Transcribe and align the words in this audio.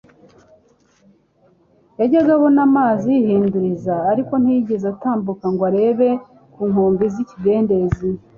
Yajyaga 1.99 2.31
abona 2.37 2.59
amazi 2.67 3.07
yihinduriza, 3.15 3.95
ariko 4.11 4.33
ntiyigeze 4.37 4.85
atambuka 4.93 5.45
ngo 5.53 5.61
arenge 5.69 6.09
ku 6.53 6.61
nkombe 6.71 7.05
z'ikidendezi. 7.13 8.09